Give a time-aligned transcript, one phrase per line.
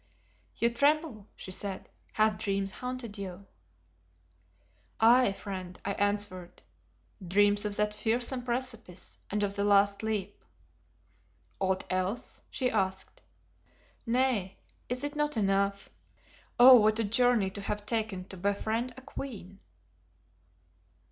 [0.57, 3.45] "You tremble," she said; "have dreams haunted you?"
[4.99, 6.63] "Aye, friend," I answered,
[7.27, 10.43] "dreams of that fearsome precipice and of the last leap."
[11.59, 13.21] "Aught else?" she asked.
[14.07, 14.57] "Nay;
[14.89, 15.91] is it not enough?
[16.59, 16.77] Oh!
[16.79, 19.59] what a journey to have taken to befriend a queen."